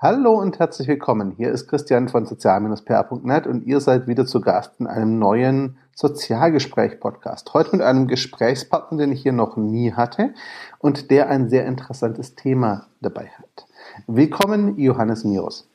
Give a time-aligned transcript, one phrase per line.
[0.00, 1.30] Hallo und herzlich willkommen.
[1.36, 7.54] Hier ist Christian von sozial-pr.net und ihr seid wieder zu Gast in einem neuen Sozialgespräch-Podcast.
[7.54, 10.34] Heute mit einem Gesprächspartner, den ich hier noch nie hatte
[10.80, 13.66] und der ein sehr interessantes Thema dabei hat.
[14.08, 15.70] Willkommen, Johannes Miros.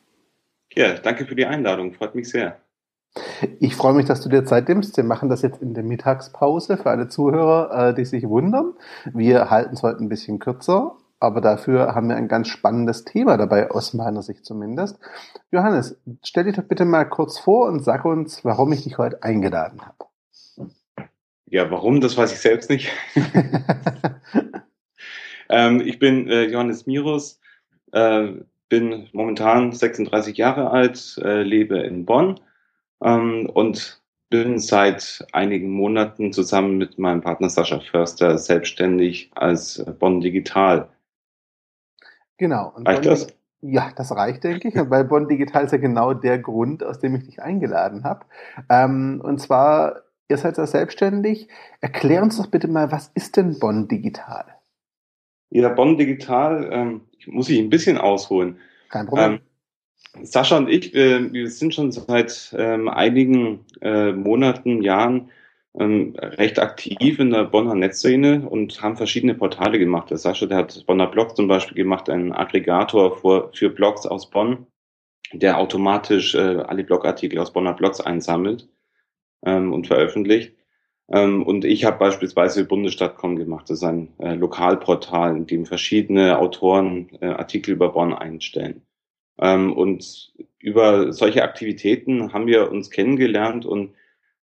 [0.74, 1.94] Ja, danke für die Einladung.
[1.94, 2.58] Freut mich sehr.
[3.60, 4.98] Ich freue mich, dass du dir Zeit nimmst.
[4.98, 8.74] Wir machen das jetzt in der Mittagspause für alle Zuhörer, äh, die sich wundern.
[9.14, 13.38] Wir halten es heute ein bisschen kürzer, aber dafür haben wir ein ganz spannendes Thema
[13.38, 14.98] dabei, aus meiner Sicht zumindest.
[15.52, 19.21] Johannes, stell dich doch bitte mal kurz vor und sag uns, warum ich dich heute
[19.21, 20.10] eingeladen habe.
[21.46, 22.90] Ja, warum, das weiß ich selbst nicht.
[25.50, 27.40] ähm, ich bin äh, Johannes Mirus,
[27.92, 28.34] äh,
[28.70, 32.40] bin momentan 36 Jahre alt, äh, lebe in Bonn
[33.04, 40.22] ähm, und bin seit einigen Monaten zusammen mit meinem Partner Sascha Förster selbstständig als Bonn
[40.22, 40.88] Digital
[42.39, 42.73] Genau.
[42.75, 43.28] Und reicht das?
[43.61, 44.75] Ja, das reicht, denke ich.
[44.75, 48.26] Und bei Bonn Digital ist ja genau der Grund, aus dem ich dich eingeladen habe.
[48.70, 51.50] Ähm, und zwar, ihr seid ja selbstständig.
[51.82, 54.45] Erklär uns doch bitte mal, was ist denn Bonn Digital?
[55.52, 58.58] Ja, Bonn Digital, ähm, muss ich ein bisschen ausholen.
[58.90, 59.42] Kein Problem.
[60.16, 65.30] Ähm, Sascha und ich, wir, wir sind schon seit ähm, einigen äh, Monaten, Jahren
[65.78, 70.09] ähm, recht aktiv in der Bonner Netzszene und haben verschiedene Portale gemacht.
[70.09, 74.30] Der Sascha, der hat Bonner Blog zum Beispiel gemacht, einen Aggregator für, für Blogs aus
[74.30, 74.66] Bonn,
[75.31, 78.67] der automatisch äh, alle Blogartikel aus Bonner Blogs einsammelt
[79.45, 80.53] ähm, und veröffentlicht.
[81.11, 83.70] Ähm, und ich habe beispielsweise Bundesstadt.com gemacht.
[83.70, 88.81] Das ist ein äh, Lokalportal, in dem verschiedene Autoren äh, Artikel über Bonn einstellen.
[89.39, 93.94] Ähm, und über solche Aktivitäten haben wir uns kennengelernt und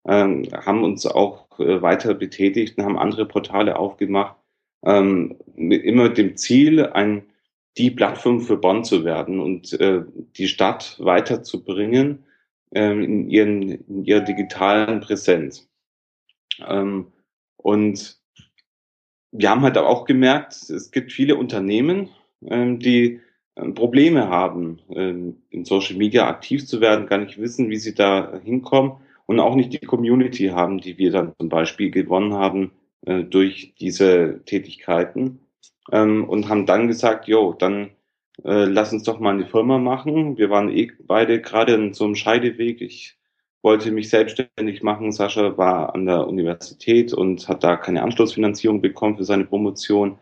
[0.07, 4.37] ähm, haben uns auch äh, weiter betätigt und haben andere Portale aufgemacht,
[4.85, 7.23] ähm, immer mit dem Ziel, ein,
[7.77, 10.03] die Plattform für Bonn zu werden und äh,
[10.37, 12.23] die Stadt weiterzubringen
[12.73, 15.69] ähm, in, ihren, in ihrer digitalen Präsenz.
[17.57, 18.17] Und
[19.31, 22.09] wir haben halt auch gemerkt, es gibt viele Unternehmen,
[22.41, 23.19] die
[23.75, 28.93] Probleme haben, in Social Media aktiv zu werden, gar nicht wissen, wie sie da hinkommen
[29.27, 32.71] und auch nicht die Community haben, die wir dann zum Beispiel gewonnen haben
[33.05, 35.41] äh, durch diese Tätigkeiten
[35.91, 37.91] ähm, und haben dann gesagt, jo, dann
[38.43, 40.37] äh, lass uns doch mal eine Firma machen.
[40.37, 42.81] Wir waren eh beide gerade in so einem Scheideweg.
[42.81, 43.17] Ich
[43.61, 45.11] wollte mich selbstständig machen.
[45.11, 50.19] Sascha war an der Universität und hat da keine Anschlussfinanzierung bekommen für seine Promotion.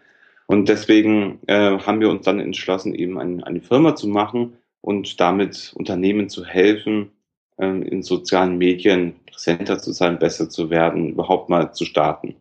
[0.47, 5.19] Und deswegen äh, haben wir uns dann entschlossen, eben ein, eine Firma zu machen und
[5.19, 7.11] damit Unternehmen zu helfen,
[7.57, 12.35] in sozialen Medien präsenter zu sein, besser zu werden, überhaupt mal zu starten.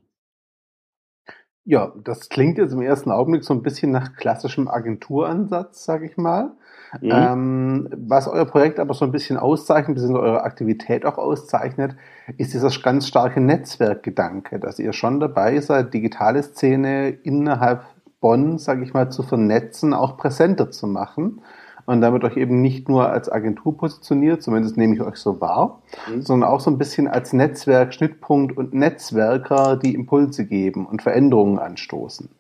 [1.67, 6.17] Ja, das klingt jetzt im ersten Augenblick so ein bisschen nach klassischem Agenturansatz, sage ich
[6.19, 6.53] mal.
[7.01, 7.11] Mhm.
[7.11, 10.15] Ähm, was euer Projekt aber so ein bisschen auszeichnet, bzw.
[10.15, 11.97] eure Aktivität auch auszeichnet,
[12.37, 17.85] ist dieser ganz starke Netzwerkgedanke, dass ihr schon dabei seid, digitale Szene innerhalb
[18.21, 21.41] Bonn, sage ich mal, zu vernetzen, auch präsenter zu machen
[21.87, 25.83] und damit euch eben nicht nur als Agentur positioniert, zumindest nehme ich euch so wahr,
[26.09, 26.23] mhm.
[26.23, 31.59] sondern auch so ein bisschen als Netzwerk, Schnittpunkt und Netzwerker, die Impulse geben und Veränderungen
[31.59, 32.31] anstoßen.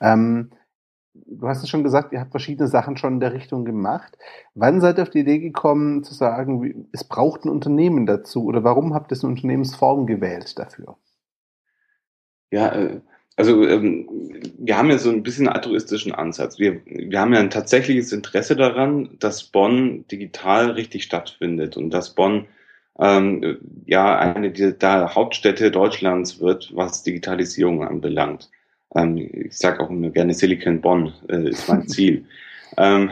[0.00, 0.50] Ähm,
[1.14, 4.16] du hast es schon gesagt, ihr habt verschiedene Sachen schon in der Richtung gemacht.
[4.54, 8.64] Wann seid ihr auf die Idee gekommen zu sagen, es braucht ein Unternehmen dazu oder
[8.64, 10.96] warum habt ihr eine Unternehmensform gewählt dafür?
[12.50, 13.00] Ja, äh,
[13.36, 14.08] also ähm,
[14.58, 16.58] wir haben ja so ein bisschen altruistischen Ansatz.
[16.58, 22.14] Wir, wir haben ja ein tatsächliches Interesse daran, dass Bonn digital richtig stattfindet und dass
[22.14, 22.46] Bonn
[22.98, 28.50] ähm, ja eine der Hauptstädte Deutschlands wird, was Digitalisierung anbelangt.
[28.94, 32.26] Ähm, ich sage auch immer gerne Silicon Bonn äh, ist mein Ziel.
[32.76, 33.10] ähm,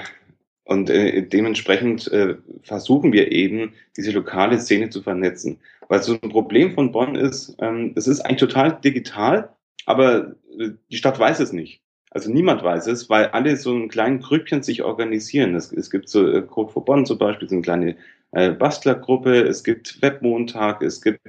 [0.64, 5.58] und äh, dementsprechend äh, versuchen wir eben, diese lokale Szene zu vernetzen.
[5.88, 9.48] Weil so ein Problem von Bonn ist, ähm, es ist eigentlich total digital,
[9.86, 11.80] aber äh, die Stadt weiß es nicht.
[12.10, 15.54] Also niemand weiß es, weil alle so in kleinen Grüppchen sich organisieren.
[15.54, 17.96] Es, es gibt so äh, Code for Bonn zum Beispiel, so eine kleine
[18.32, 21.20] äh, Bastlergruppe, es gibt Webmontag, es gibt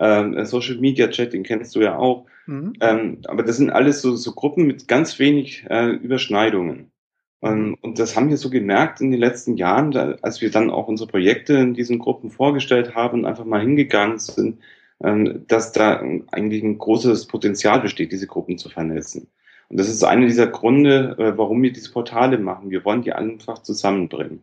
[0.00, 2.26] ähm, Social Media Chat, den kennst du ja auch.
[2.46, 2.72] Mhm.
[2.80, 6.90] Ähm, aber das sind alles so, so Gruppen mit ganz wenig äh, Überschneidungen.
[7.42, 7.76] Ähm, mhm.
[7.82, 10.88] und das haben wir so gemerkt in den letzten Jahren, da, als wir dann auch
[10.88, 14.58] unsere Projekte in diesen Gruppen vorgestellt haben und einfach mal hingegangen sind
[14.98, 16.00] dass da
[16.30, 19.28] eigentlich ein großes Potenzial besteht, diese Gruppen zu vernetzen.
[19.68, 22.70] Und das ist einer dieser Gründe, äh, warum wir diese Portale machen.
[22.70, 24.42] Wir wollen die einfach zusammenbringen.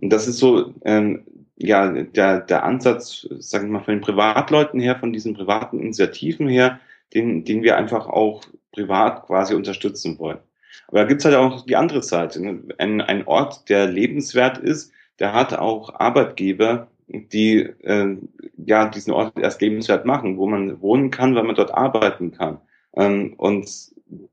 [0.00, 1.24] Und das ist so, ähm,
[1.56, 6.48] ja, der, der Ansatz, sagen wir mal, von den Privatleuten her, von diesen privaten Initiativen
[6.48, 6.80] her,
[7.14, 8.42] den, den wir einfach auch
[8.72, 10.38] privat quasi unterstützen wollen.
[10.88, 12.42] Aber da gibt's halt auch die andere Seite.
[12.42, 12.62] Ne?
[12.78, 18.16] Ein, ein Ort, der lebenswert ist, der hat auch Arbeitgeber, die äh,
[18.56, 22.58] ja diesen Ort erst lebenswert machen, wo man wohnen kann, weil man dort arbeiten kann.
[22.96, 23.68] Ähm, und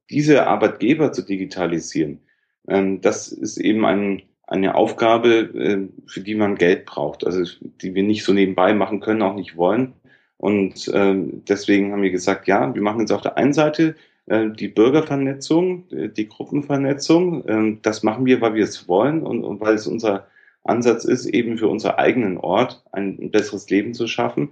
[0.09, 2.19] diese Arbeitgeber zu digitalisieren,
[2.67, 7.95] ähm, das ist eben ein, eine Aufgabe, äh, für die man Geld braucht, also die
[7.95, 9.93] wir nicht so nebenbei machen können, auch nicht wollen.
[10.37, 11.15] Und äh,
[11.47, 13.95] deswegen haben wir gesagt, ja, wir machen jetzt auf der einen Seite
[14.25, 17.45] äh, die Bürgervernetzung, äh, die Gruppenvernetzung.
[17.45, 20.27] Äh, das machen wir, weil wir es wollen und, und weil es unser
[20.69, 24.49] Ansatz ist, eben für unseren eigenen Ort ein, besseres Leben zu schaffen.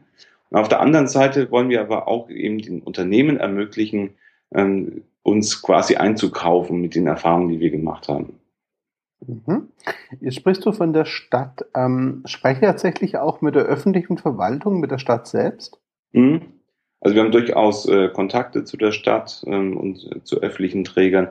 [0.49, 4.11] Und auf der anderen Seite wollen wir aber auch eben den Unternehmen ermöglichen,
[4.53, 8.39] ähm, uns quasi einzukaufen mit den Erfahrungen, die wir gemacht haben.
[9.25, 9.69] Mhm.
[10.21, 11.65] Jetzt sprichst du von der Stadt.
[11.75, 15.79] Ähm, spreche tatsächlich auch mit der öffentlichen Verwaltung, mit der Stadt selbst?
[16.11, 16.41] Mhm.
[16.99, 21.29] Also wir haben durchaus äh, Kontakte zu der Stadt ähm, und äh, zu öffentlichen Trägern.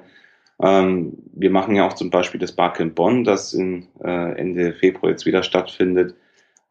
[0.62, 5.11] Ähm, wir machen ja auch zum Beispiel das Barcamp Bonn, das in, äh, Ende Februar
[5.11, 6.14] jetzt wieder stattfindet.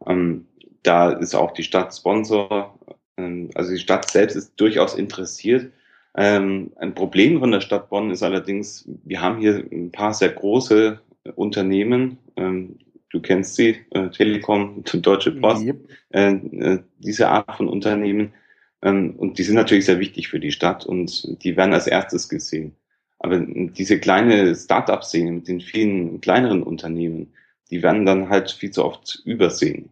[0.08, 0.48] Ähm,
[0.84, 2.80] da ist auch die Stadt Sponsor.
[3.18, 5.72] Ähm, also die Stadt selbst ist durchaus interessiert.
[6.18, 10.30] Ähm, ein Problem von der Stadt Bonn ist allerdings, wir haben hier ein paar sehr
[10.30, 11.00] große
[11.36, 12.18] Unternehmen.
[12.38, 12.80] Ähm,
[13.10, 15.78] du kennst sie, äh, Telekom, Deutsche Post, yep.
[16.10, 18.34] äh, äh, diese Art von Unternehmen.
[18.82, 22.30] Ähm, und die sind natürlich sehr wichtig für die Stadt und die werden als erstes
[22.30, 22.76] gesehen.
[23.26, 27.34] Aber diese kleine Start-up-Szene mit den vielen kleineren Unternehmen,
[27.72, 29.90] die werden dann halt viel zu oft übersehen.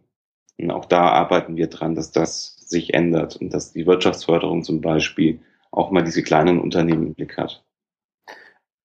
[0.56, 4.80] Und auch da arbeiten wir dran, dass das sich ändert und dass die Wirtschaftsförderung zum
[4.80, 5.40] Beispiel
[5.72, 7.64] auch mal diese kleinen Unternehmen im Blick hat.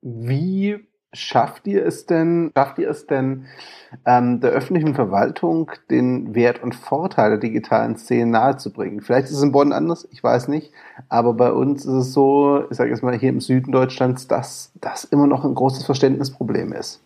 [0.01, 0.79] Wie
[1.13, 3.45] schafft ihr es denn, schafft ihr es denn,
[4.05, 9.01] ähm, der öffentlichen Verwaltung den Wert und Vorteil der digitalen Szene nahezubringen?
[9.01, 10.71] Vielleicht ist es in Bonn anders, ich weiß nicht,
[11.07, 14.71] aber bei uns ist es so, ich sage jetzt mal hier im Süden Deutschlands, dass
[14.79, 17.01] das immer noch ein großes Verständnisproblem ist.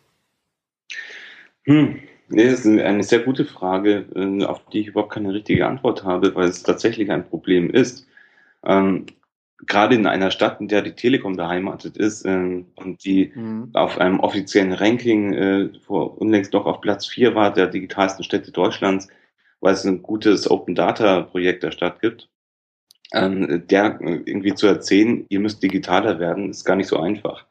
[1.63, 1.99] Hm.
[2.29, 6.03] Nee, das ist eine sehr gute Frage, äh, auf die ich überhaupt keine richtige Antwort
[6.03, 8.07] habe, weil es tatsächlich ein Problem ist.
[8.65, 9.06] Ähm,
[9.65, 13.69] gerade in einer Stadt, in der die Telekom beheimatet ist äh, und die mhm.
[13.74, 18.51] auf einem offiziellen Ranking äh, vor unlängst doch auf Platz vier war, der digitalsten Städte
[18.51, 19.07] Deutschlands,
[19.60, 22.30] weil es ein gutes Open Data Projekt der Stadt gibt,
[23.13, 27.45] ähm, der äh, irgendwie zu erzählen, ihr müsst digitaler werden, ist gar nicht so einfach.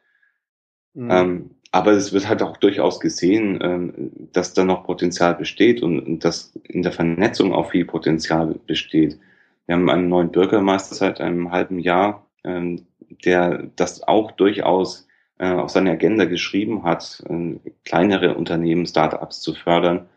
[0.93, 1.11] Mhm.
[1.11, 5.99] Ähm, aber es wird halt auch durchaus gesehen, ähm, dass da noch Potenzial besteht und,
[6.01, 9.17] und dass in der Vernetzung auch viel Potenzial besteht.
[9.65, 12.85] Wir haben einen neuen Bürgermeister seit einem halben Jahr, ähm,
[13.25, 15.07] der das auch durchaus
[15.39, 20.09] äh, auf seine Agenda geschrieben hat, äh, kleinere Unternehmen, Startups zu fördern.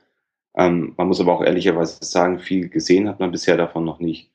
[0.54, 4.30] Ähm, man muss aber auch ehrlicherweise sagen, viel gesehen hat man bisher davon noch nicht.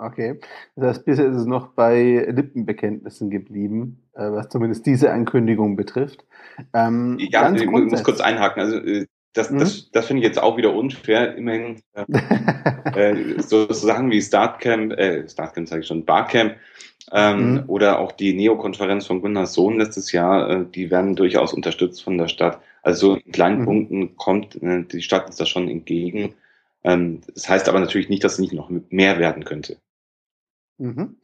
[0.00, 0.38] Okay,
[0.76, 6.24] das heißt, bisher ist es noch bei Lippenbekenntnissen geblieben, äh, was zumindest diese Ankündigung betrifft.
[6.72, 8.62] Ähm, ja, ich muss kurz einhaken.
[8.62, 9.58] Also äh, das, mhm.
[9.58, 11.36] das, das finde ich jetzt auch wieder unfair.
[11.36, 12.04] Immerhin äh,
[12.98, 16.56] äh, so Sachen wie Startcamp, äh, Startcamp sage ich schon, Barcamp
[17.12, 17.64] ähm, mhm.
[17.68, 22.18] oder auch die Neo-Konferenz von Gunnar Sohn letztes Jahr, äh, die werden durchaus unterstützt von
[22.18, 22.60] der Stadt.
[22.82, 23.64] Also in kleinen mhm.
[23.64, 26.34] Punkten kommt äh, die Stadt uns da schon entgegen.
[26.84, 29.78] Ähm, das heißt aber natürlich nicht, dass es nicht noch mehr werden könnte.
[30.78, 31.16] Mhm.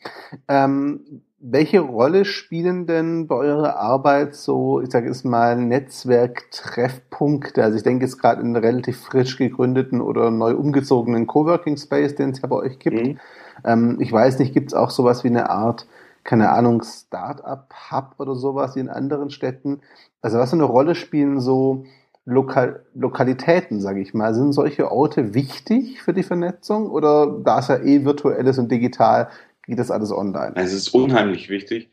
[0.48, 7.62] Ähm, welche Rolle spielen denn bei eurer Arbeit so, ich sage es mal, Netzwerktreffpunkte?
[7.62, 12.30] Also ich denke jetzt gerade in relativ frisch gegründeten oder neu umgezogenen Coworking Space, den
[12.30, 12.96] es ja bei euch gibt.
[12.96, 13.18] Mhm.
[13.62, 15.86] Ähm, ich weiß nicht, gibt es auch sowas wie eine Art,
[16.24, 19.82] keine Ahnung, Start-up-Hub oder sowas wie in anderen Städten?
[20.22, 21.84] Also was für eine Rolle spielen so
[22.24, 24.32] Lokal Lokalitäten, sage ich mal?
[24.32, 28.72] Sind solche Orte wichtig für die Vernetzung oder da es ja eh virtuell ist und
[28.72, 29.28] digital,
[29.66, 30.56] geht das alles online?
[30.56, 31.90] Also es ist unheimlich wichtig.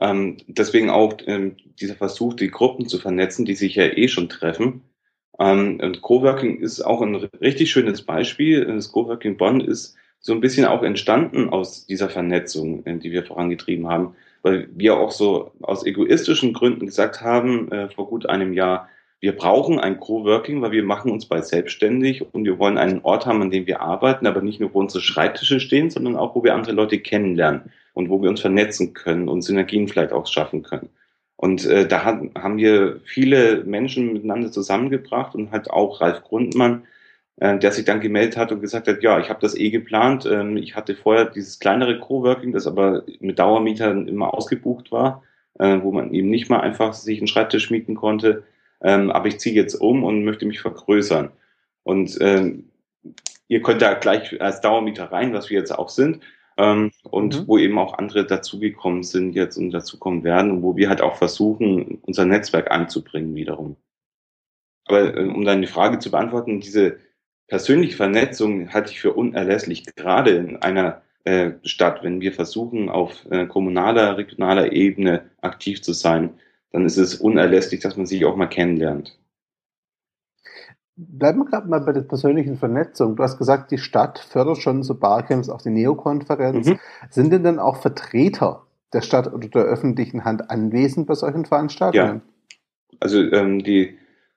[0.00, 4.28] Ähm, deswegen auch ähm, dieser Versuch, die Gruppen zu vernetzen, die sich ja eh schon
[4.28, 4.82] treffen.
[5.38, 8.64] Ähm, und Coworking ist auch ein richtig schönes Beispiel.
[8.64, 13.24] Das Coworking Bonn ist so ein bisschen auch entstanden aus dieser Vernetzung, äh, die wir
[13.24, 18.52] vorangetrieben haben, weil wir auch so aus egoistischen Gründen gesagt haben, äh, vor gut einem
[18.52, 18.88] Jahr,
[19.20, 23.26] wir brauchen ein Coworking, weil wir machen uns bald selbstständig und wir wollen einen Ort
[23.26, 26.44] haben, an dem wir arbeiten, aber nicht nur, wo unsere Schreibtische stehen, sondern auch, wo
[26.44, 30.62] wir andere Leute kennenlernen und wo wir uns vernetzen können und Synergien vielleicht auch schaffen
[30.62, 30.88] können.
[31.36, 36.84] Und äh, da hat, haben wir viele Menschen miteinander zusammengebracht und halt auch Ralf Grundmann,
[37.36, 40.26] äh, der sich dann gemeldet hat und gesagt hat, ja, ich habe das eh geplant.
[40.26, 45.22] Ähm, ich hatte vorher dieses kleinere Coworking, das aber mit Dauermietern immer ausgebucht war,
[45.58, 48.44] äh, wo man eben nicht mal einfach sich einen Schreibtisch mieten konnte
[48.82, 51.30] ähm, aber ich ziehe jetzt um und möchte mich vergrößern.
[51.82, 52.70] Und ähm,
[53.48, 56.20] ihr könnt da gleich als Dauermieter rein, was wir jetzt auch sind.
[56.58, 57.48] ähm, und mhm.
[57.48, 61.16] wo eben auch andere dazugekommen sind jetzt und dazukommen werden und wo wir halt auch
[61.16, 63.76] versuchen, unser Netzwerk einzubringen wiederum.
[64.86, 66.98] Aber äh, um deine Frage zu beantworten, diese
[67.46, 72.02] persönliche Vernetzung halte ich für unerlässlich, gerade in einer äh, Stadt.
[72.02, 76.34] Wenn wir versuchen, auf äh, kommunaler, regionaler Ebene aktiv zu sein,
[76.72, 79.18] dann ist es unerlässlich, dass man sich auch mal kennenlernt.
[80.96, 83.14] Bleiben wir gerade mal bei der persönlichen Vernetzung.
[83.14, 86.66] Du hast gesagt, die Stadt fördert schon so Barcamps, auch die Neo-Konferenz.
[86.66, 86.78] Mhm.
[87.08, 92.22] Sind denn dann auch Vertreter der Stadt oder der öffentlichen Hand anwesend bei solchen Veranstaltungen?
[92.90, 92.96] Ja.
[92.98, 93.96] Also ähm, die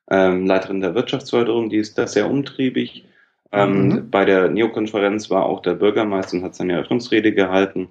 [0.10, 3.08] ähm, Leiterin der Wirtschaftsförderung, die ist da sehr umtriebig.
[3.52, 4.10] Ähm, mhm.
[4.12, 7.90] Bei der Neo-Konferenz war auch der Bürgermeister und hat seine Eröffnungsrede gehalten.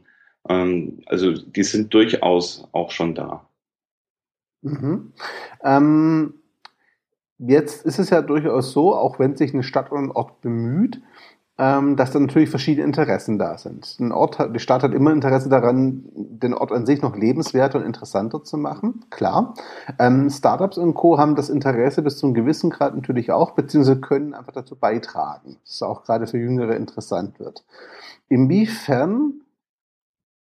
[0.48, 3.46] Ähm, also die sind durchaus auch schon da.
[4.62, 5.12] Mhm.
[5.62, 6.34] Ähm,
[7.38, 11.00] jetzt ist es ja durchaus so, auch wenn sich eine Stadt oder ein Ort bemüht,
[11.60, 13.96] ähm, dass da natürlich verschiedene Interessen da sind.
[14.00, 17.78] Ein Ort hat, die Stadt hat immer Interesse daran, den Ort an sich noch lebenswerter
[17.78, 19.54] und interessanter zu machen, klar.
[19.98, 21.18] Ähm, Startups und Co.
[21.18, 25.56] haben das Interesse bis zu einem gewissen Grad natürlich auch, beziehungsweise können einfach dazu beitragen,
[25.62, 27.62] dass es auch gerade für Jüngere interessant wird.
[28.30, 29.42] Inwiefern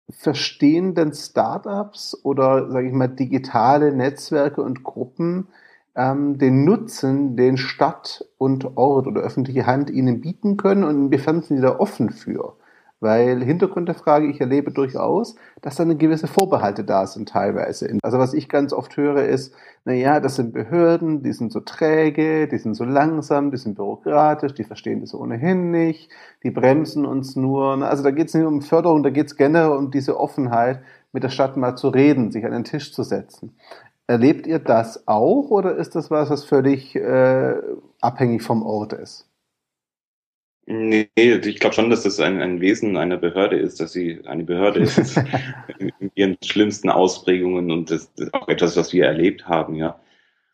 [0.10, 5.48] verstehen denn Startups oder, sage ich mal, digitale Netzwerke und Gruppen
[5.96, 11.42] ähm, den Nutzen, den Stadt und Ort oder öffentliche Hand ihnen bieten können und inwiefern
[11.42, 12.56] sind sie da offen für?
[13.04, 17.98] Weil Hintergrund der Frage, ich erlebe durchaus, dass da eine gewisse Vorbehalte da sind teilweise.
[18.02, 21.60] Also was ich ganz oft höre ist, na ja, das sind Behörden, die sind so
[21.60, 26.12] träge, die sind so langsam, die sind bürokratisch, die verstehen das ohnehin nicht,
[26.44, 27.84] die bremsen uns nur.
[27.84, 30.80] Also da geht es nicht um Förderung, da geht es generell um diese Offenheit,
[31.12, 33.54] mit der Stadt mal zu reden, sich an den Tisch zu setzen.
[34.08, 37.56] Erlebt ihr das auch oder ist das was, was völlig äh,
[38.00, 39.28] abhängig vom Ort ist?
[40.66, 44.46] Nee, ich glaube schon, dass das ein, ein Wesen einer Behörde ist, dass sie eine
[44.46, 45.18] Behörde ist
[45.80, 50.00] in ihren schlimmsten Ausprägungen und das, ist auch etwas, was wir erlebt haben, ja.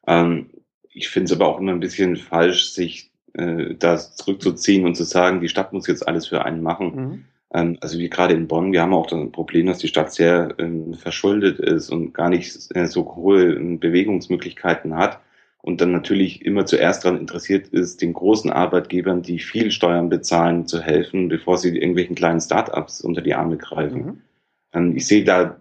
[0.07, 0.49] Ähm,
[0.91, 5.03] ich finde es aber auch immer ein bisschen falsch, sich äh, da zurückzuziehen und zu
[5.03, 6.95] sagen, die Stadt muss jetzt alles für einen machen.
[6.95, 7.25] Mhm.
[7.53, 10.55] Ähm, also wie gerade in Bonn, wir haben auch das Problem, dass die Stadt sehr
[10.57, 15.19] ähm, verschuldet ist und gar nicht äh, so hohe ähm, Bewegungsmöglichkeiten hat
[15.61, 20.67] und dann natürlich immer zuerst daran interessiert ist, den großen Arbeitgebern, die viel Steuern bezahlen,
[20.67, 24.05] zu helfen, bevor sie irgendwelchen kleinen Start-ups unter die Arme greifen.
[24.05, 24.21] Mhm.
[24.73, 25.59] Ähm, ich sehe da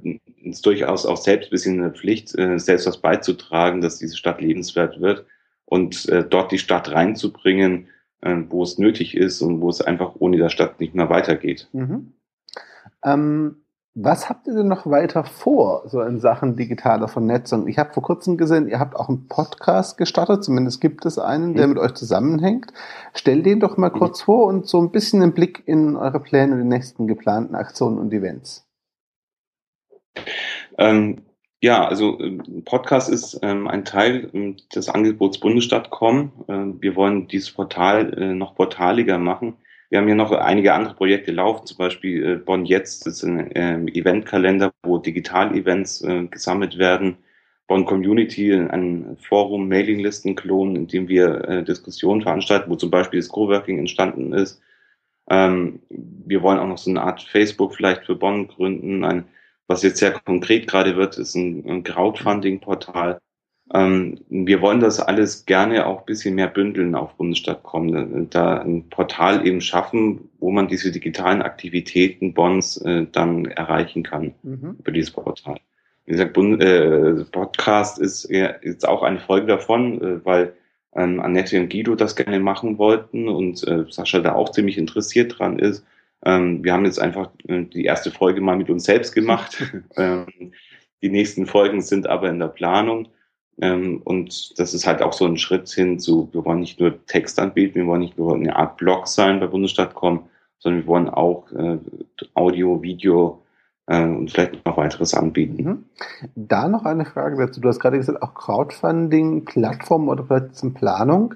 [0.62, 5.00] durchaus auch selbst ein bisschen eine Pflicht, äh, selbst was beizutragen, dass diese Stadt lebenswert
[5.00, 5.26] wird
[5.64, 7.88] und äh, dort die Stadt reinzubringen,
[8.20, 11.68] äh, wo es nötig ist und wo es einfach ohne der Stadt nicht mehr weitergeht.
[11.72, 12.12] Mhm.
[13.04, 13.56] Ähm,
[14.00, 17.66] was habt ihr denn noch weiter vor, so in Sachen digitaler Vernetzung?
[17.66, 21.54] Ich habe vor kurzem gesehen, ihr habt auch einen Podcast gestartet, zumindest gibt es einen,
[21.54, 21.74] der mhm.
[21.74, 22.72] mit euch zusammenhängt.
[23.12, 24.24] Stell den doch mal kurz mhm.
[24.24, 27.98] vor und so ein bisschen einen Blick in eure Pläne und die nächsten geplanten Aktionen
[27.98, 28.68] und Events.
[30.78, 31.22] Ähm,
[31.60, 36.44] ja, also ähm, Podcast ist ähm, ein Teil ähm, des Angebots Bundesstadt.com.
[36.46, 39.56] Ähm, wir wollen dieses Portal äh, noch portaliger machen.
[39.90, 43.22] Wir haben hier noch einige andere Projekte laufen, zum Beispiel äh, Bonn Jetzt, das ist
[43.24, 47.16] ein ähm, Eventkalender, wo Digital-Events äh, gesammelt werden.
[47.66, 53.28] Bonn Community, ein Forum, Mailinglisten-Klon, in dem wir äh, Diskussionen veranstalten, wo zum Beispiel das
[53.28, 54.60] Coworking entstanden ist.
[55.30, 59.24] Ähm, wir wollen auch noch so eine Art Facebook vielleicht für Bonn gründen, ein
[59.68, 63.20] was jetzt sehr konkret gerade wird, ist ein, ein Crowdfunding-Portal.
[63.74, 68.58] Ähm, wir wollen das alles gerne auch ein bisschen mehr bündeln auf Bundesstadt kommen, da
[68.58, 74.76] ein Portal eben schaffen, wo man diese digitalen Aktivitäten Bonds äh, dann erreichen kann mhm.
[74.78, 75.58] über dieses Portal.
[76.06, 80.54] Wie gesagt, äh, Podcast ist jetzt auch eine Folge davon, äh, weil
[80.96, 83.58] ähm, Annette und Guido das gerne machen wollten und
[83.90, 85.84] Sascha da auch ziemlich interessiert dran ist.
[86.24, 89.62] Ähm, wir haben jetzt einfach die erste Folge mal mit uns selbst gemacht.
[89.96, 90.26] ähm,
[91.02, 93.08] die nächsten Folgen sind aber in der Planung.
[93.60, 97.04] Ähm, und das ist halt auch so ein Schritt hin zu, wir wollen nicht nur
[97.06, 101.08] Text anbieten, wir wollen nicht nur eine Art Blog sein bei Bundesstadt.com, sondern wir wollen
[101.08, 101.78] auch äh,
[102.34, 103.42] Audio, Video
[103.86, 105.64] äh, und vielleicht noch weiteres anbieten.
[105.64, 105.84] Mhm.
[106.36, 107.60] Da noch eine Frage dazu.
[107.60, 111.34] Du hast gerade gesagt, auch Crowdfunding, Plattform oder vielleicht Planung.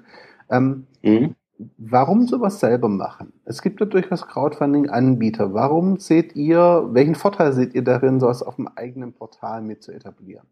[0.50, 1.34] Ähm, mhm.
[1.76, 3.32] Warum sowas selber machen?
[3.44, 5.54] Es gibt ja durchaus Crowdfunding-Anbieter.
[5.54, 9.92] Warum seht ihr, welchen Vorteil seht ihr darin, sowas auf dem eigenen Portal mit zu
[9.92, 10.46] etablieren?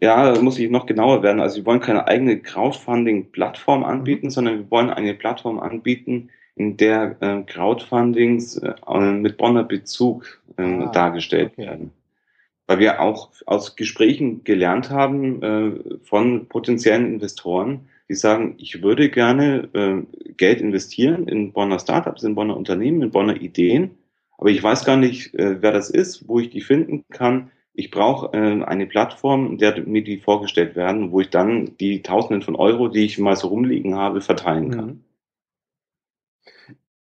[0.00, 1.40] Ja, da muss ich noch genauer werden.
[1.40, 4.30] Also wir wollen keine eigene Crowdfunding-Plattform anbieten, mhm.
[4.30, 10.62] sondern wir wollen eine Plattform anbieten, in der äh, Crowdfundings äh, mit Bonner Bezug äh,
[10.62, 11.66] ah, dargestellt okay.
[11.66, 11.92] werden.
[12.66, 19.08] Weil wir auch aus Gesprächen gelernt haben äh, von potenziellen Investoren, die sagen, ich würde
[19.10, 23.92] gerne äh, Geld investieren in Bonner Startups, in Bonner Unternehmen, in Bonner Ideen,
[24.38, 27.50] aber ich weiß gar nicht, äh, wer das ist, wo ich die finden kann.
[27.80, 32.42] Ich brauche äh, eine Plattform, der mir die vorgestellt werden, wo ich dann die Tausenden
[32.42, 34.86] von Euro, die ich mal so rumliegen habe, verteilen kann.
[34.86, 35.04] Mhm.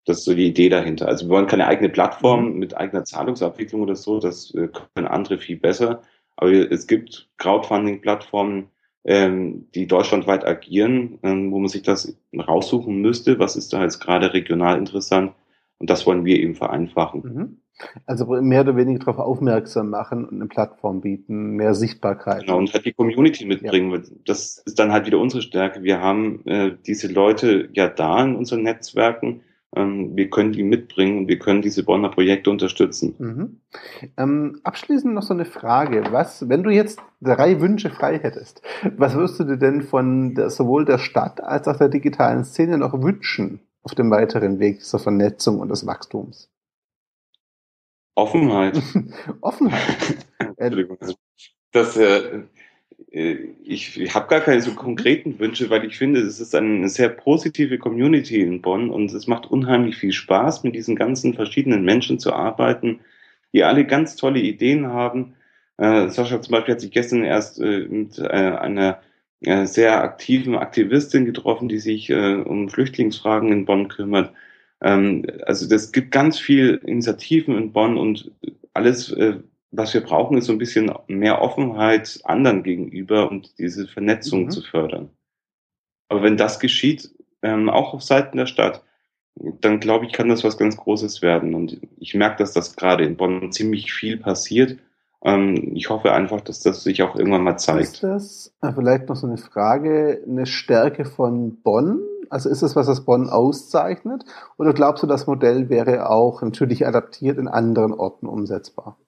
[0.05, 1.09] Das ist so die Idee dahinter.
[1.09, 2.59] Also wir wollen keine eigene Plattform mhm.
[2.61, 6.03] mit eigener Zahlungsabwicklung oder so, das äh, können andere viel besser.
[6.37, 8.69] Aber es gibt Crowdfunding-Plattformen,
[9.03, 13.99] ähm, die deutschlandweit agieren, ähm, wo man sich das raussuchen müsste, was ist da jetzt
[13.99, 15.33] gerade regional interessant.
[15.79, 17.23] Und das wollen wir eben vereinfachen.
[17.23, 17.57] Mhm.
[18.07, 22.41] Also mehr oder weniger darauf aufmerksam machen und eine Plattform bieten, mehr Sichtbarkeit.
[22.41, 23.93] Genau, und halt die Community mitbringen.
[23.93, 24.01] Ja.
[24.27, 25.85] Das ist dann halt wieder unsere Stärke.
[25.85, 29.43] Wir haben äh, diese Leute ja da in unseren Netzwerken
[29.77, 33.15] ähm, wir können die mitbringen und wir können diese Bonner Projekte unterstützen.
[33.19, 33.61] Mhm.
[34.17, 36.05] Ähm, abschließend noch so eine Frage.
[36.11, 38.63] Was, wenn du jetzt drei Wünsche frei hättest,
[38.97, 42.79] was würdest du dir denn von der, sowohl der Stadt als auch der digitalen Szene
[42.79, 46.51] noch wünschen auf dem weiteren Weg zur Vernetzung und des Wachstums?
[48.15, 48.83] Offenheit.
[49.41, 50.27] Offenheit.
[50.57, 50.99] Entschuldigung.
[51.73, 52.43] Das, äh,
[53.13, 56.89] äh, ich, ich habe gar keine so konkreten Wünsche, weil ich finde, es ist eine
[56.89, 61.85] sehr positive Community in Bonn und es macht unheimlich viel Spaß, mit diesen ganzen verschiedenen
[61.85, 63.01] Menschen zu arbeiten,
[63.53, 65.35] die alle ganz tolle Ideen haben.
[65.77, 69.01] Äh, Sascha zum Beispiel hat sich gestern erst äh, mit äh, einer
[69.41, 74.33] äh, sehr aktiven Aktivistin getroffen, die sich äh, um Flüchtlingsfragen in Bonn kümmert.
[74.83, 78.31] Ähm, also das gibt ganz viel Initiativen in Bonn und
[78.75, 79.39] alles äh,
[79.71, 84.51] was wir brauchen, ist so ein bisschen mehr Offenheit anderen gegenüber und diese Vernetzung mhm.
[84.51, 85.11] zu fördern.
[86.09, 87.11] Aber wenn das geschieht,
[87.43, 88.83] ähm, auch auf Seiten der Stadt,
[89.35, 91.55] dann glaube ich, kann das was ganz Großes werden.
[91.55, 94.79] Und ich merke, dass das gerade in Bonn ziemlich viel passiert.
[95.25, 97.83] Ähm, ich hoffe einfach, dass das sich auch irgendwann mal zeigt.
[97.83, 102.01] Ist das äh, vielleicht noch so eine Frage, eine Stärke von Bonn?
[102.31, 104.25] Also ist das, was das Bonn auszeichnet?
[104.59, 108.99] Oder glaubst du, das Modell wäre auch natürlich adaptiert in anderen Orten umsetzbar?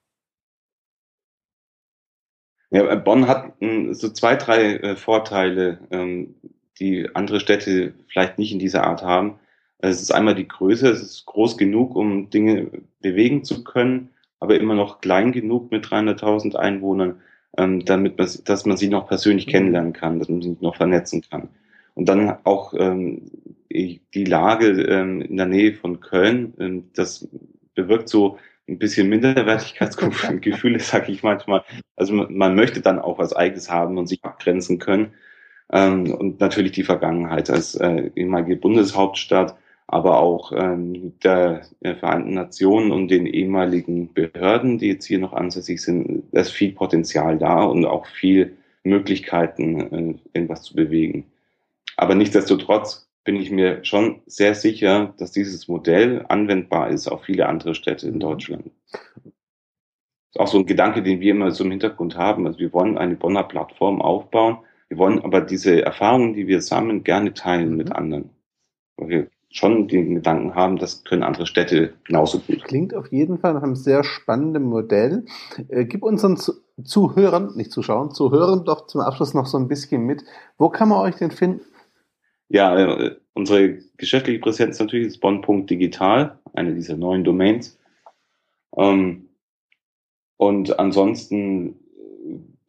[2.71, 6.35] Ja, äh, Bonn hat hm, so zwei, drei äh, Vorteile, ähm,
[6.79, 9.39] die andere Städte vielleicht nicht in dieser Art haben.
[9.77, 12.71] Es ist einmal die Größe, es ist groß genug, um Dinge
[13.01, 14.09] bewegen zu können,
[14.41, 17.21] aber immer noch klein genug mit 300.000 Einwohnern,
[17.57, 19.51] ähm, damit man, dass man sie noch persönlich mhm.
[19.51, 21.47] kennenlernen kann, dass man sich noch vernetzen kann.
[21.93, 23.31] Und dann auch ähm,
[23.69, 27.27] die Lage in der Nähe von Köln, das
[27.73, 31.63] bewirkt so ein bisschen Minderwertigkeitsgefühle, sage ich manchmal.
[31.95, 35.13] Also man, möchte dann auch was Eigenes haben und sich abgrenzen können.
[35.71, 39.55] Ähm, und natürlich die Vergangenheit als äh, ehemalige Bundeshauptstadt,
[39.91, 45.81] aber auch ähm, der, Vereinten Nationen und den ehemaligen Behörden, die jetzt hier noch ansässig
[45.81, 51.25] sind, da ist viel Potenzial da und auch viel Möglichkeiten, äh, irgendwas zu bewegen.
[51.97, 57.47] Aber nichtsdestotrotz bin ich mir schon sehr sicher, dass dieses Modell anwendbar ist auf viele
[57.47, 58.21] andere Städte in mhm.
[58.21, 58.71] Deutschland.
[59.23, 62.47] Das ist auch so ein Gedanke, den wir immer so im Hintergrund haben.
[62.47, 64.59] Also wir wollen eine Bonner Plattform aufbauen.
[64.87, 67.77] Wir wollen aber diese Erfahrungen, die wir sammeln, gerne teilen mhm.
[67.77, 68.29] mit anderen.
[68.95, 72.63] Weil wir schon den Gedanken haben, das können andere Städte genauso gut.
[72.63, 75.25] Klingt auf jeden Fall nach einem sehr spannenden Modell.
[75.67, 76.39] Äh, gib unseren
[76.83, 80.23] Zuhörern, nicht Zuschauern, Zuhörern doch zum Abschluss noch so ein bisschen mit.
[80.57, 81.61] Wo kann man euch denn finden?
[82.47, 87.77] Ja, äh, unsere geschäftliche Präsenz natürlich ist bonn.digital, eine dieser neuen Domains.
[88.77, 89.29] Ähm,
[90.37, 91.75] und ansonsten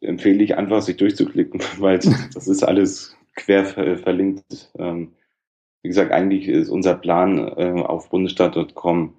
[0.01, 1.99] äh, empfehle ich einfach, sich durchzuklicken, weil
[2.33, 4.71] das ist alles quer verlinkt.
[4.77, 5.13] Ähm,
[5.83, 9.15] wie gesagt, eigentlich ist unser Plan, äh, auf bundesstaat.com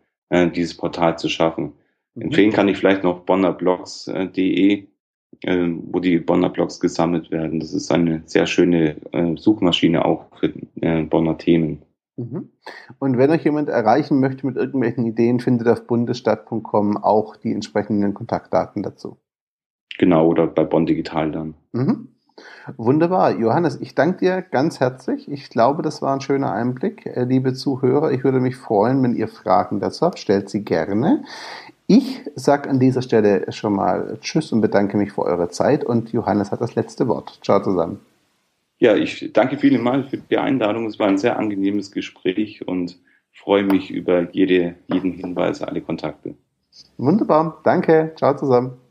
[0.56, 1.74] dieses Portal zu schaffen.
[2.14, 2.22] Mhm.
[2.22, 4.88] Empfehlen kann ich vielleicht noch bonnerblogs.de
[5.42, 7.60] äh, wo die Bonner Blogs gesammelt werden.
[7.60, 11.82] Das ist eine sehr schöne äh, Suchmaschine auch für äh, Bonner Themen.
[12.16, 12.50] Mhm.
[12.98, 18.14] Und wenn euch jemand erreichen möchte mit irgendwelchen Ideen, findet auf bundesstadt.com auch die entsprechenden
[18.14, 19.18] Kontaktdaten dazu.
[19.98, 21.54] Genau, oder bei Bonn Digital dann.
[21.72, 22.13] Mhm.
[22.76, 23.38] Wunderbar.
[23.38, 25.30] Johannes, ich danke dir ganz herzlich.
[25.30, 27.06] Ich glaube, das war ein schöner Einblick.
[27.06, 30.18] Äh, liebe Zuhörer, ich würde mich freuen, wenn ihr Fragen dazu habt.
[30.18, 31.24] Stellt sie gerne.
[31.86, 36.12] Ich sage an dieser Stelle schon mal Tschüss und bedanke mich für eure Zeit und
[36.12, 37.38] Johannes hat das letzte Wort.
[37.42, 38.00] Ciao zusammen.
[38.78, 40.86] Ja, ich danke vielen Mal für die Einladung.
[40.86, 42.98] Es war ein sehr angenehmes Gespräch und
[43.32, 46.34] freue mich über jede, jeden Hinweis, alle Kontakte.
[46.96, 47.60] Wunderbar.
[47.64, 48.12] Danke.
[48.16, 48.83] Ciao zusammen.